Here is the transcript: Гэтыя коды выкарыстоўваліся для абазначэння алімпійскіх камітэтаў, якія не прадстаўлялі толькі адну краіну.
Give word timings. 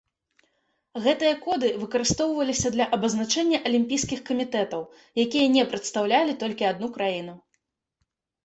Гэтыя 1.03 1.33
коды 1.45 1.67
выкарыстоўваліся 1.81 2.71
для 2.75 2.87
абазначэння 2.97 3.57
алімпійскіх 3.71 4.19
камітэтаў, 4.31 4.81
якія 5.25 5.47
не 5.57 5.63
прадстаўлялі 5.75 6.33
толькі 6.47 6.63
адну 6.75 6.87
краіну. 6.97 7.33